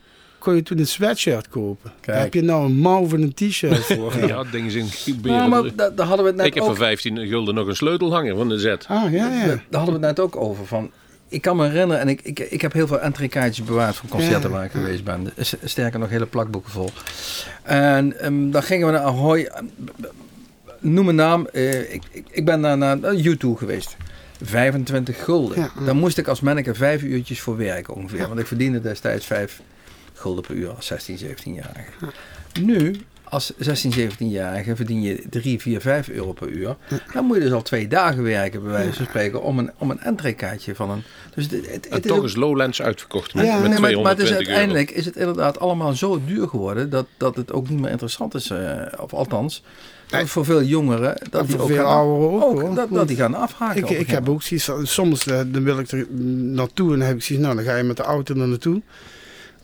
[0.46, 1.92] kon je toen een sweatshirt kopen.
[2.04, 4.26] Daar heb je nou een mouw van een t-shirt voor.
[4.26, 4.86] Ja, dingen zijn
[5.22, 6.68] Nou, maar da- daar hadden we het net Ik heb ook...
[6.68, 8.66] voor 15 gulden nog een sleutelhanger van de Z.
[8.66, 9.46] Ah, ja, ja.
[9.46, 10.66] Daar hadden we het net ook over.
[10.66, 10.90] Van,
[11.28, 14.50] ik kan me herinneren, en ik, ik, ik heb heel veel entreekaartjes bewaard van concerten
[14.50, 15.30] Ja, waar ik geweest ben.
[15.64, 16.90] Sterker nog, hele plakboeken vol.
[17.62, 19.50] En ehm, dan gingen we naar Ahoy.
[20.80, 21.46] Noem een naam.
[21.52, 23.96] eh, ik, ik, ik ben naar, naar U2 geweest.
[24.42, 25.58] 25 gulden.
[25.58, 25.84] Ja, ja.
[25.84, 28.28] Daar moest ik als manneke vijf uurtjes voor werken ongeveer.
[28.28, 29.60] Want ik verdiende destijds 5
[30.16, 31.90] gulden per uur als 16, 17-jarige.
[32.60, 32.94] Nu,
[33.24, 36.76] als 16, 17-jarige verdien je 3, 4, 5 euro per uur.
[37.12, 39.90] Dan moet je dus al twee dagen werken, bij wijze van spreken, om een, om
[39.90, 41.02] een entreekaartje van een...
[41.34, 43.80] Dus het, het, het En is toch ook- is Lowlands uitverkocht met, Ja, met Nee,
[43.80, 44.50] maar, maar het 220 is euro.
[44.50, 48.34] uiteindelijk is het inderdaad allemaal zo duur geworden dat, dat het ook niet meer interessant
[48.34, 48.50] is.
[48.50, 49.62] eh, of althans,
[50.06, 52.88] dat voor veel jongeren dat En die voor ook veel gaan, ouderen ook, ook dat,
[52.90, 53.82] dat die gaan afhaken.
[53.82, 56.06] Ik, ik heb ook zoiets soms eh, dan wil ik er
[56.42, 58.82] naartoe en dan heb ik zoiets, nou dan ga je met de auto er naartoe.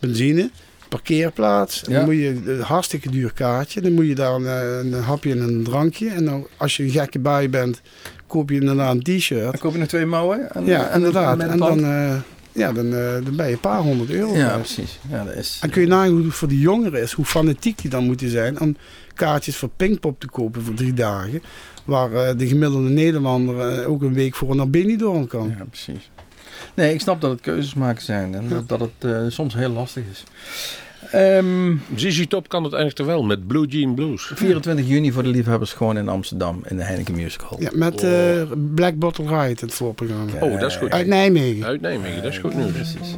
[0.06, 0.50] Benzine,
[0.88, 1.82] parkeerplaats.
[1.86, 1.92] Ja.
[1.96, 3.80] Dan moet je een hartstikke duur kaartje.
[3.80, 4.46] Dan moet je daar een,
[4.94, 6.08] een hapje en een drankje.
[6.08, 7.80] En dan, als je een gekke bui bent,
[8.26, 9.42] koop je inderdaad een t-shirt.
[9.42, 10.54] Dan koop je nog twee mouwen.
[10.54, 11.38] En, Ja, en- inderdaad.
[11.40, 12.14] En dan, eh,
[12.52, 14.36] ja, dan, eh, dan ben je een paar honderd euro.
[14.36, 14.98] ja, precies.
[15.10, 17.78] Ja, dat is, En kun je nagaan hoe het voor die jongeren is, hoe fanatiek
[17.82, 18.76] die dan moeten zijn om
[19.14, 21.42] kaartjes voor Pinkpop te kopen voor drie dagen.
[21.84, 25.54] Waar eh, de gemiddelde Nederlander ook een week voor naar Benidorm kan.
[25.58, 26.10] ja, precies.
[26.74, 29.70] Nee, ik snap dat het keuzes maken zijn en dat, dat het eh, soms heel
[29.70, 30.24] lastig is.
[31.10, 34.30] Ehm, ZZ Top kan het eigenlijk wel met Blue Jean Blues.
[34.34, 37.60] 24 juni voor de liefhebbers gewoon in Amsterdam in de Heineken Music Hall.
[37.60, 38.42] Ja, met eh,
[38.74, 40.32] Black Bottle Riot, het voorprogramma.
[40.40, 40.90] Oh, dat is goed.
[40.90, 41.64] Uit Nijmegen.
[41.64, 42.72] Uit Nijmegen, dat is goed nieuws.
[42.72, 43.16] Precies.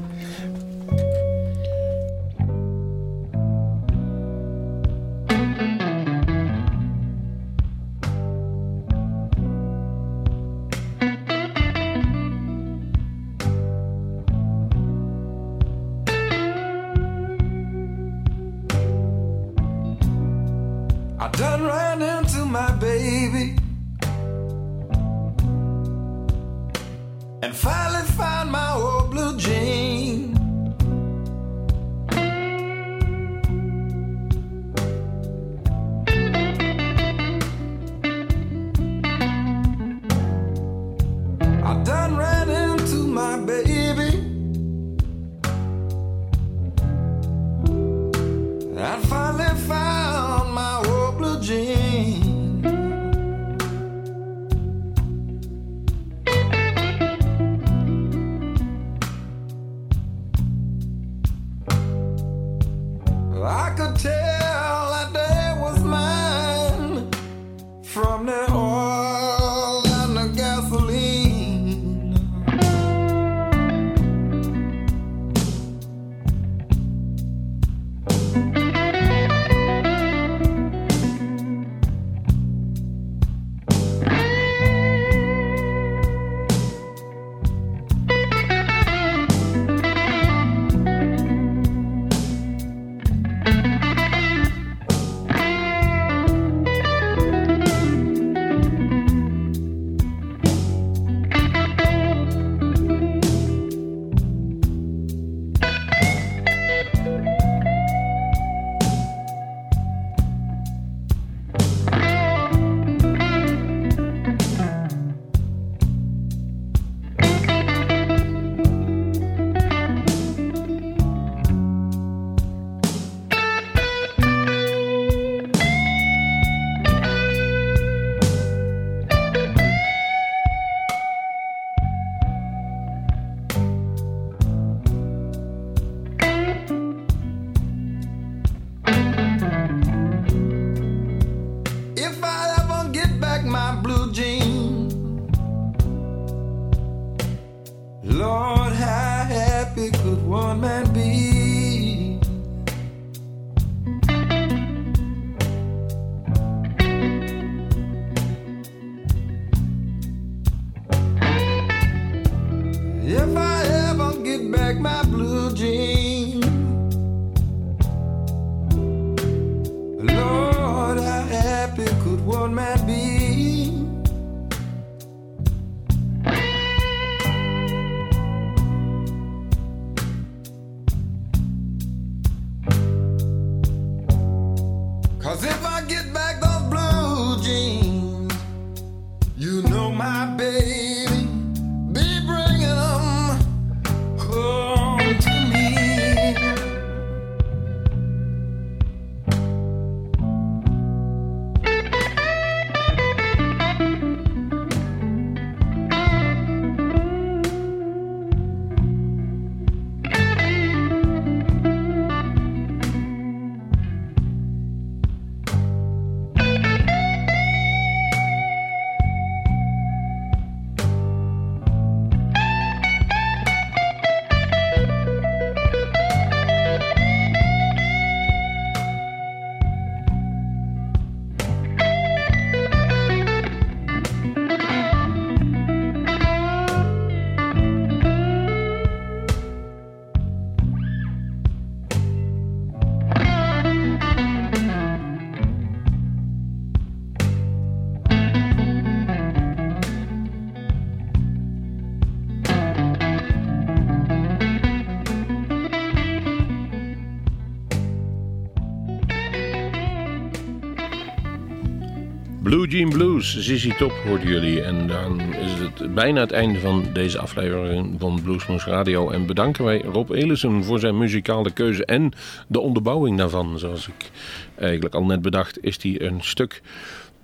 [263.25, 264.63] Blues, Zizzy Top hoorden jullie.
[264.63, 269.11] En dan is het bijna het einde van deze aflevering van Bluesmoes Radio.
[269.11, 272.13] En bedanken wij Rob Elissen voor zijn muzikale keuze en
[272.49, 273.59] de onderbouwing daarvan.
[273.59, 274.11] Zoals ik
[274.55, 276.63] eigenlijk al net bedacht, is die een stuk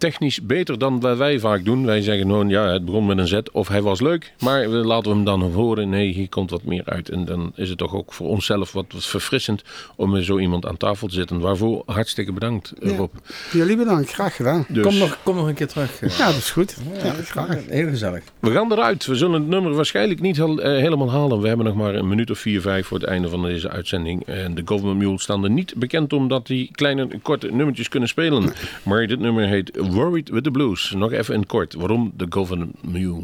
[0.00, 1.86] technisch beter dan wat wij vaak doen.
[1.86, 4.32] Wij zeggen gewoon, ja, het begon met een Z of hij was leuk.
[4.40, 5.88] Maar we laten we hem dan horen.
[5.88, 7.08] Nee, hier komt wat meer uit.
[7.08, 9.62] En dan is het toch ook voor onszelf wat verfrissend
[9.96, 11.40] om met zo iemand aan tafel te zitten.
[11.40, 12.96] Waarvoor hartstikke bedankt, Ja.
[12.96, 13.10] Rob.
[13.52, 14.64] Jullie bedankt, graag gedaan.
[14.68, 16.00] Dus- Kom, nog, kom nog een keer terug.
[16.02, 16.18] eh.
[16.18, 16.76] Ja, dat is goed.
[17.02, 17.56] Ja, graag.
[17.68, 18.22] Heel gezellig.
[18.38, 19.06] We gaan eruit.
[19.06, 21.40] We zullen het nummer waarschijnlijk niet eh, helemaal halen.
[21.40, 24.26] We hebben nog maar een minuut of vier, vijf voor het einde van deze uitzending.
[24.26, 28.52] En de Government Mule staan er niet bekend omdat die kleine, korte nummertjes kunnen spelen.
[28.82, 30.92] Maar dit nummer heet Worried with the Blues.
[30.96, 31.74] Nog even in kort.
[31.74, 33.22] Waarom de Government Mule?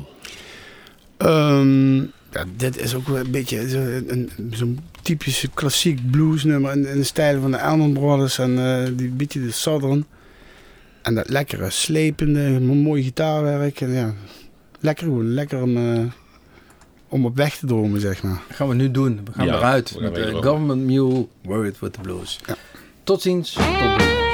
[1.17, 1.97] Ehm,
[2.33, 7.05] ja, dit is ook wel een beetje zo- zo'n typische klassiek bluesnummer in, in de
[7.05, 10.07] stijl van de Allman Brothers en eh, die beetje de Southern.
[11.03, 13.81] En dat lekkere, slepende, mo- mooi gitaarwerk.
[13.81, 14.15] En ja,
[14.81, 16.01] lekker gewoon, lekker om, eh,
[17.09, 18.43] om op weg te dromen, zeg maar.
[18.49, 19.21] Dat gaan we nu doen.
[19.25, 20.33] We gaan Ja, eruit we gaan met de.
[20.43, 22.41] Government Mule, Worried with the Blues.
[22.47, 22.57] Ja.
[23.05, 23.53] Tot ziens.
[23.53, 24.26] Tot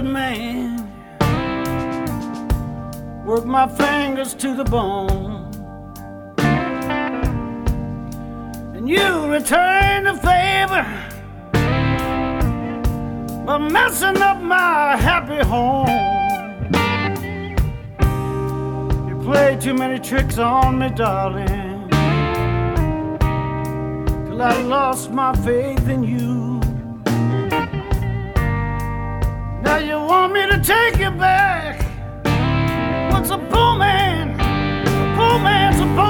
[0.00, 0.86] good man.
[3.26, 5.46] Work my fingers to the bone.
[8.74, 10.86] And you return the favor
[13.44, 15.88] by messing up my happy home.
[19.08, 21.88] You play too many tricks on me, darling.
[24.26, 26.49] Till I lost my faith in you.
[30.50, 31.78] To take you back.
[33.12, 36.09] What's a poor man, a poor man supposed to